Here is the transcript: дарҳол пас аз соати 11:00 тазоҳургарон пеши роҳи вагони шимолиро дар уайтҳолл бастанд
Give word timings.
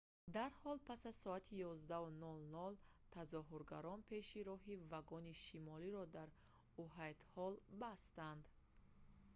дарҳол 0.35 0.77
пас 0.87 1.01
аз 1.11 1.17
соати 1.23 1.53
11:00 1.71 2.73
тазоҳургарон 3.15 3.99
пеши 4.11 4.39
роҳи 4.49 4.81
вагони 4.91 5.33
шимолиро 5.45 6.03
дар 6.15 6.29
уайтҳолл 6.83 7.55
бастанд 7.83 8.43